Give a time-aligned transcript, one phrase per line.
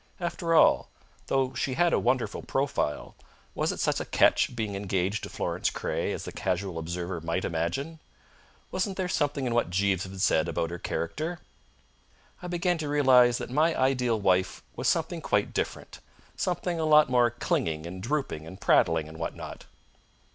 [0.19, 0.89] After all,
[1.27, 3.13] though she had a wonderful profile,
[3.53, 7.45] was it such a catch being engaged to Florence Craye as the casual observer might
[7.45, 7.99] imagine?
[8.71, 11.37] Wasn't there something in what Jeeves had said about her character?
[12.41, 15.99] I began to realise that my ideal wife was something quite different,
[16.35, 19.65] something a lot more clinging and drooping and prattling, and what not.